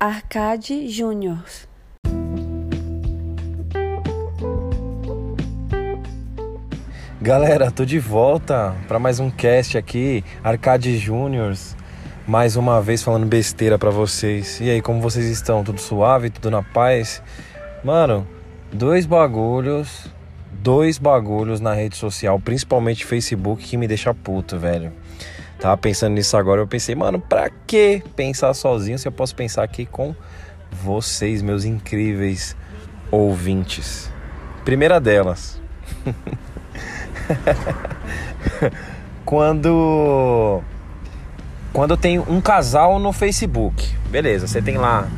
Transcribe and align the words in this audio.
Arcade 0.00 0.88
Júnior. 0.88 1.42
Galera, 7.20 7.68
tô 7.72 7.84
de 7.84 7.98
volta 7.98 8.76
para 8.86 9.00
mais 9.00 9.18
um 9.18 9.28
cast 9.28 9.76
aqui, 9.76 10.22
Arcade 10.44 10.96
Júniors. 10.98 11.74
Mais 12.28 12.54
uma 12.54 12.80
vez 12.80 13.02
falando 13.02 13.26
besteira 13.26 13.76
para 13.76 13.90
vocês. 13.90 14.60
E 14.60 14.70
aí, 14.70 14.80
como 14.80 15.00
vocês 15.00 15.26
estão? 15.26 15.64
Tudo 15.64 15.80
suave? 15.80 16.30
Tudo 16.30 16.48
na 16.48 16.62
paz? 16.62 17.20
Mano, 17.82 18.24
dois 18.72 19.04
bagulhos, 19.04 20.06
dois 20.52 20.96
bagulhos 20.96 21.60
na 21.60 21.74
rede 21.74 21.96
social, 21.96 22.38
principalmente 22.38 23.04
Facebook, 23.04 23.64
que 23.64 23.76
me 23.76 23.88
deixa 23.88 24.14
puto, 24.14 24.56
velho. 24.60 24.92
Tava 25.60 25.76
pensando 25.76 26.14
nisso 26.14 26.36
agora, 26.36 26.60
eu 26.60 26.68
pensei, 26.68 26.94
mano, 26.94 27.18
pra 27.18 27.50
que 27.66 28.00
pensar 28.14 28.54
sozinho 28.54 28.96
se 28.96 29.08
eu 29.08 29.12
posso 29.12 29.34
pensar 29.34 29.64
aqui 29.64 29.84
com 29.84 30.14
vocês, 30.70 31.42
meus 31.42 31.64
incríveis 31.64 32.56
ouvintes? 33.10 34.08
Primeira 34.64 35.00
delas. 35.00 35.60
quando 39.24 40.62
quando 41.72 41.96
tem 41.96 42.20
um 42.20 42.40
casal 42.40 43.00
no 43.00 43.12
Facebook, 43.12 43.96
beleza, 44.10 44.46
você 44.46 44.62
tem 44.62 44.78
lá, 44.78 45.08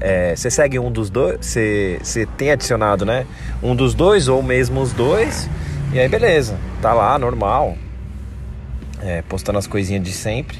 é, 0.00 0.34
você 0.34 0.50
segue 0.50 0.78
um 0.78 0.90
dos 0.90 1.10
dois, 1.10 1.38
você, 1.40 2.00
você 2.02 2.24
tem 2.24 2.50
adicionado, 2.50 3.04
né? 3.04 3.26
Um 3.62 3.76
dos 3.76 3.94
dois 3.94 4.28
ou 4.28 4.42
mesmo 4.42 4.80
os 4.80 4.92
dois, 4.92 5.48
e 5.92 6.00
aí 6.00 6.08
beleza, 6.08 6.58
tá 6.80 6.92
lá, 6.92 7.18
normal, 7.18 7.76
é, 9.02 9.22
postando 9.22 9.58
as 9.58 9.66
coisinhas 9.66 10.02
de 10.02 10.12
sempre. 10.12 10.58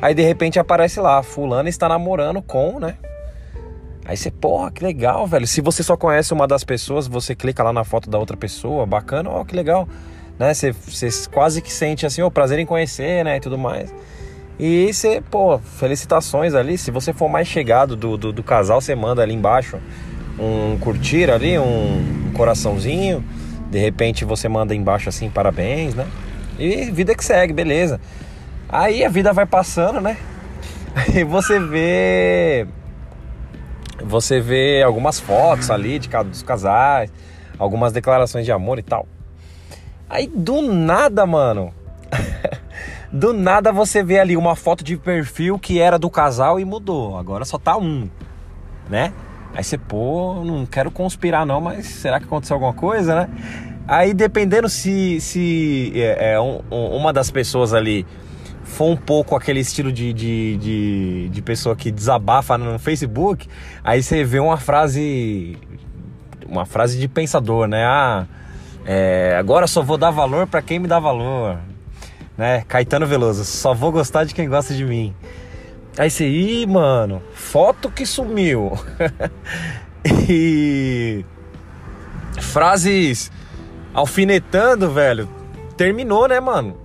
Aí 0.00 0.14
de 0.14 0.22
repente 0.22 0.58
aparece 0.58 0.98
lá, 1.00 1.22
fulano 1.22 1.68
está 1.68 1.88
namorando 1.88 2.40
com, 2.40 2.80
né? 2.80 2.96
Aí 4.04 4.16
você, 4.16 4.30
porra, 4.30 4.70
que 4.70 4.82
legal, 4.82 5.26
velho. 5.26 5.46
Se 5.46 5.60
você 5.60 5.82
só 5.82 5.96
conhece 5.96 6.32
uma 6.32 6.46
das 6.46 6.64
pessoas, 6.64 7.06
você 7.06 7.34
clica 7.34 7.62
lá 7.62 7.72
na 7.72 7.84
foto 7.84 8.08
da 8.08 8.18
outra 8.18 8.36
pessoa, 8.36 8.86
bacana, 8.86 9.28
ó, 9.30 9.44
que 9.44 9.54
legal. 9.54 9.88
Né? 10.38 10.54
Você, 10.54 10.72
você 10.72 11.08
quase 11.30 11.60
que 11.60 11.72
sente 11.72 12.06
assim, 12.06 12.22
o 12.22 12.26
oh, 12.26 12.30
prazer 12.30 12.58
em 12.58 12.66
conhecer, 12.66 13.24
né? 13.24 13.36
E 13.36 13.40
tudo 13.40 13.58
mais. 13.58 13.94
E 14.58 14.92
você, 14.92 15.22
pô, 15.30 15.58
felicitações 15.58 16.54
ali. 16.54 16.76
Se 16.76 16.90
você 16.90 17.12
for 17.12 17.28
mais 17.28 17.46
chegado 17.46 17.94
do, 17.94 18.16
do, 18.16 18.32
do 18.32 18.42
casal, 18.42 18.80
você 18.80 18.94
manda 18.94 19.22
ali 19.22 19.34
embaixo 19.34 19.78
um 20.38 20.78
curtir 20.78 21.30
ali, 21.30 21.58
um 21.58 22.32
coraçãozinho. 22.34 23.22
De 23.70 23.78
repente 23.78 24.24
você 24.24 24.48
manda 24.48 24.74
embaixo 24.74 25.08
assim, 25.08 25.30
parabéns, 25.30 25.94
né? 25.94 26.06
E 26.60 26.90
vida 26.90 27.14
que 27.14 27.24
segue, 27.24 27.54
beleza. 27.54 27.98
Aí 28.68 29.02
a 29.02 29.08
vida 29.08 29.32
vai 29.32 29.46
passando, 29.46 29.98
né? 29.98 30.18
Aí 30.94 31.24
você 31.24 31.58
vê 31.58 32.66
você 34.02 34.40
vê 34.40 34.82
algumas 34.82 35.18
fotos 35.18 35.70
ali 35.70 35.98
de 35.98 36.08
cada 36.08 36.28
dos 36.28 36.42
casais, 36.42 37.10
algumas 37.58 37.92
declarações 37.92 38.44
de 38.44 38.52
amor 38.52 38.78
e 38.78 38.82
tal. 38.82 39.06
Aí 40.08 40.26
do 40.26 40.60
nada, 40.60 41.24
mano, 41.24 41.72
do 43.10 43.32
nada 43.32 43.72
você 43.72 44.02
vê 44.02 44.18
ali 44.18 44.36
uma 44.36 44.54
foto 44.54 44.84
de 44.84 44.98
perfil 44.98 45.58
que 45.58 45.80
era 45.80 45.98
do 45.98 46.10
casal 46.10 46.60
e 46.60 46.64
mudou. 46.64 47.16
Agora 47.16 47.46
só 47.46 47.58
tá 47.58 47.78
um, 47.78 48.08
né? 48.88 49.14
Aí 49.54 49.64
você, 49.64 49.78
pô, 49.78 50.44
não 50.44 50.66
quero 50.66 50.90
conspirar 50.90 51.46
não, 51.46 51.60
mas 51.60 51.86
será 51.86 52.20
que 52.20 52.26
aconteceu 52.26 52.54
alguma 52.54 52.74
coisa, 52.74 53.14
né? 53.14 53.30
Aí 53.90 54.14
dependendo 54.14 54.68
se, 54.68 55.20
se 55.20 55.92
é, 55.96 56.34
é 56.34 56.40
um, 56.40 56.60
uma 56.70 57.12
das 57.12 57.28
pessoas 57.28 57.74
ali 57.74 58.06
for 58.62 58.84
um 58.84 58.96
pouco 58.96 59.34
aquele 59.34 59.58
estilo 59.58 59.90
de, 59.90 60.12
de, 60.12 60.56
de, 60.58 61.28
de, 61.28 61.42
pessoa 61.42 61.74
que 61.74 61.90
desabafa 61.90 62.56
no 62.56 62.78
Facebook, 62.78 63.48
aí 63.82 64.00
você 64.00 64.22
vê 64.22 64.38
uma 64.38 64.56
frase. 64.56 65.58
Uma 66.48 66.64
frase 66.64 67.00
de 67.00 67.08
pensador, 67.08 67.66
né? 67.66 67.84
Ah, 67.84 68.26
é, 68.86 69.34
agora 69.36 69.66
só 69.66 69.82
vou 69.82 69.98
dar 69.98 70.12
valor 70.12 70.46
para 70.46 70.62
quem 70.62 70.78
me 70.78 70.86
dá 70.86 71.00
valor. 71.00 71.58
Né? 72.38 72.62
Caetano 72.68 73.08
Veloso, 73.08 73.44
só 73.44 73.74
vou 73.74 73.90
gostar 73.90 74.22
de 74.22 74.32
quem 74.32 74.48
gosta 74.48 74.72
de 74.72 74.84
mim. 74.84 75.12
Aí 75.98 76.08
você, 76.08 76.28
ih, 76.28 76.64
mano, 76.64 77.20
foto 77.34 77.90
que 77.90 78.06
sumiu. 78.06 78.70
e. 80.28 81.24
Frases 82.38 83.32
alfinetando, 83.94 84.90
velho. 84.90 85.28
Terminou, 85.76 86.28
né, 86.28 86.40
mano? 86.40 86.76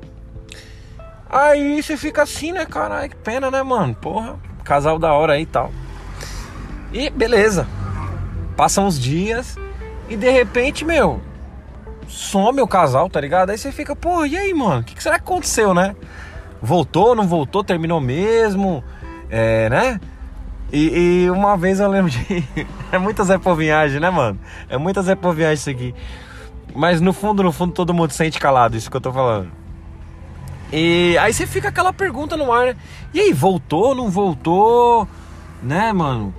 Aí 1.30 1.82
você 1.82 1.98
fica 1.98 2.24
assim, 2.24 2.52
né, 2.52 2.66
caralho, 2.66 3.10
que 3.10 3.16
pena, 3.18 3.52
né, 3.52 3.62
mano? 3.62 3.94
Porra, 3.96 4.36
casal 4.64 4.98
da 4.98 5.12
hora 5.14 5.34
aí 5.34 5.42
e 5.42 5.46
tal. 5.46 5.72
E 6.94 7.10
beleza. 7.10 7.68
Passam 8.56 8.86
uns 8.86 9.00
dias 9.00 9.58
e 10.08 10.16
de 10.16 10.30
repente, 10.30 10.86
meu, 10.86 11.20
some 12.08 12.62
o 12.62 12.68
casal, 12.68 13.10
tá 13.10 13.20
ligado? 13.20 13.50
Aí 13.50 13.58
você 13.58 13.72
fica, 13.72 13.96
pô, 13.96 14.26
e 14.26 14.38
aí, 14.38 14.54
mano? 14.54 14.82
O 14.82 14.84
que, 14.84 14.96
que, 14.96 15.04
será 15.04 15.16
que 15.16 15.24
aconteceu, 15.24 15.74
né? 15.74 15.96
Voltou, 16.62 17.16
não 17.16 17.28
voltou, 17.28 17.64
terminou 17.64 18.00
mesmo, 18.00 18.84
é, 19.30 19.70
né? 19.70 20.00
E, 20.72 21.26
e 21.26 21.30
uma 21.30 21.58
vez 21.58 21.80
eu 21.80 21.90
lembro 21.90 22.10
de. 22.12 22.48
é 22.92 22.98
muita 22.98 23.24
Zé 23.24 23.38
Povinhagem, 23.38 24.00
né, 24.00 24.10
mano? 24.10 24.40
É 24.70 24.78
muita 24.78 25.02
Zé 25.02 25.16
Povinhagem 25.16 25.56
isso 25.56 25.70
aqui. 25.70 25.94
Mas 26.74 27.02
no 27.02 27.14
fundo, 27.14 27.44
no 27.44 27.52
fundo, 27.52 27.74
todo 27.74 27.94
mundo 27.94 28.12
sente 28.12 28.40
calado, 28.40 28.76
isso 28.76 28.90
que 28.90 28.98
eu 28.98 29.02
tô 29.02 29.12
falando. 29.12 29.52
E 30.72 31.18
aí 31.20 31.34
você 31.34 31.46
fica 31.46 31.70
aquela 31.70 31.94
pergunta 31.94 32.36
no 32.36 32.52
ar, 32.52 32.68
né? 32.68 32.76
E 33.14 33.20
aí, 33.20 33.34
voltou, 33.34 33.94
não 33.96 34.10
voltou? 34.10 35.08
Né, 35.62 35.94
mano? 35.94 36.34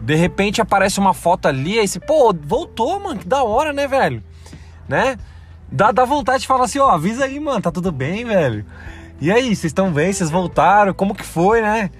De 0.00 0.14
repente 0.14 0.60
aparece 0.60 0.98
uma 0.98 1.14
foto 1.14 1.46
ali, 1.46 1.78
aí 1.78 1.86
você, 1.86 2.00
pô, 2.00 2.34
voltou, 2.42 2.98
mano, 3.00 3.20
que 3.20 3.28
da 3.28 3.44
hora, 3.44 3.72
né, 3.72 3.86
velho? 3.86 4.22
Né? 4.88 5.18
Dá, 5.70 5.92
dá 5.92 6.04
vontade 6.04 6.40
de 6.40 6.46
falar 6.46 6.64
assim, 6.64 6.78
ó, 6.78 6.88
avisa 6.88 7.24
aí, 7.24 7.38
mano, 7.38 7.60
tá 7.60 7.70
tudo 7.70 7.92
bem, 7.92 8.24
velho? 8.24 8.64
E 9.20 9.30
aí, 9.30 9.54
vocês 9.54 9.64
estão 9.64 9.92
bem? 9.92 10.12
Vocês 10.12 10.30
voltaram? 10.30 10.92
Como 10.92 11.14
que 11.14 11.24
foi, 11.24 11.62
né? 11.62 11.90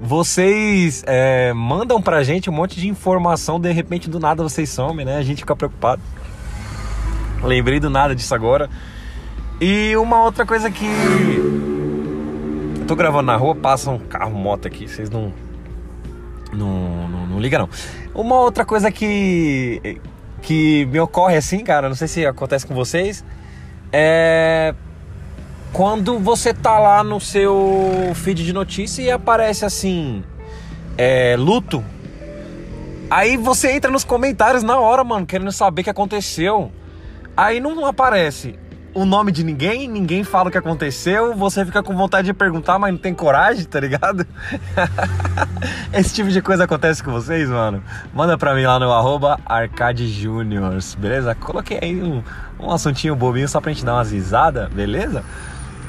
Vocês 0.00 1.04
é, 1.06 1.52
mandam 1.52 2.02
pra 2.02 2.22
gente 2.22 2.50
um 2.50 2.52
monte 2.52 2.80
de 2.80 2.88
informação, 2.88 3.60
de 3.60 3.70
repente 3.72 4.10
do 4.10 4.18
nada 4.18 4.42
vocês 4.42 4.68
somem, 4.68 5.06
né? 5.06 5.16
A 5.16 5.22
gente 5.22 5.38
fica 5.38 5.54
preocupado. 5.54 6.02
Lembrei 7.46 7.78
do 7.78 7.90
nada 7.90 8.14
disso 8.14 8.34
agora. 8.34 8.68
E 9.60 9.96
uma 9.96 10.22
outra 10.22 10.44
coisa 10.44 10.70
que. 10.70 10.86
Eu 12.80 12.86
tô 12.86 12.96
gravando 12.96 13.26
na 13.26 13.36
rua, 13.36 13.54
passa 13.54 13.90
um 13.90 13.98
carro, 13.98 14.32
moto 14.32 14.66
aqui, 14.66 14.88
vocês 14.88 15.10
não. 15.10 15.32
Não, 16.52 17.08
não, 17.08 17.26
não 17.26 17.40
ligam 17.40 17.60
não. 17.60 17.68
Uma 18.14 18.36
outra 18.36 18.64
coisa 18.64 18.90
que. 18.90 20.00
que 20.42 20.86
me 20.86 20.98
ocorre 21.00 21.36
assim, 21.36 21.60
cara, 21.60 21.88
não 21.88 21.96
sei 21.96 22.08
se 22.08 22.26
acontece 22.26 22.66
com 22.66 22.74
vocês. 22.74 23.24
É. 23.92 24.74
Quando 25.72 26.18
você 26.20 26.54
tá 26.54 26.78
lá 26.78 27.02
no 27.02 27.20
seu 27.20 28.12
feed 28.14 28.44
de 28.44 28.52
notícia 28.52 29.02
e 29.02 29.10
aparece 29.10 29.64
assim. 29.64 30.24
É, 30.96 31.36
luto. 31.36 31.84
Aí 33.10 33.36
você 33.36 33.72
entra 33.72 33.90
nos 33.90 34.04
comentários 34.04 34.62
na 34.62 34.78
hora, 34.78 35.04
mano, 35.04 35.26
querendo 35.26 35.52
saber 35.52 35.82
o 35.82 35.84
que 35.84 35.90
aconteceu. 35.90 36.72
Aí 37.36 37.60
não 37.60 37.84
aparece 37.86 38.58
o 38.94 39.04
nome 39.04 39.32
de 39.32 39.42
ninguém, 39.42 39.88
ninguém 39.88 40.22
fala 40.22 40.48
o 40.48 40.52
que 40.52 40.56
aconteceu, 40.58 41.34
você 41.34 41.64
fica 41.64 41.82
com 41.82 41.96
vontade 41.96 42.26
de 42.26 42.32
perguntar, 42.32 42.78
mas 42.78 42.92
não 42.92 42.98
tem 42.98 43.12
coragem, 43.12 43.64
tá 43.64 43.80
ligado? 43.80 44.24
Esse 45.92 46.14
tipo 46.14 46.30
de 46.30 46.40
coisa 46.40 46.62
acontece 46.62 47.02
com 47.02 47.10
vocês, 47.10 47.50
mano? 47.50 47.82
Manda 48.14 48.38
pra 48.38 48.54
mim 48.54 48.62
lá 48.62 48.78
no 48.78 48.92
arroba 48.92 49.40
Juniors, 49.96 50.94
beleza? 50.94 51.34
Coloquei 51.34 51.80
aí 51.82 52.00
um, 52.00 52.22
um 52.60 52.70
assuntinho 52.70 53.16
bobinho 53.16 53.48
só 53.48 53.60
pra 53.60 53.72
gente 53.72 53.84
dar 53.84 53.94
umas 53.94 54.12
risadas, 54.12 54.72
beleza? 54.72 55.24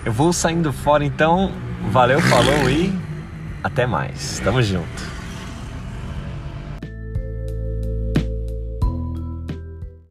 Eu 0.03 0.11
vou 0.11 0.33
saindo 0.33 0.73
fora 0.73 1.05
então, 1.05 1.51
valeu, 1.91 2.19
falou 2.21 2.69
e 2.69 2.91
até 3.63 3.85
mais. 3.85 4.39
Tamo 4.43 4.63
junto. 4.63 5.15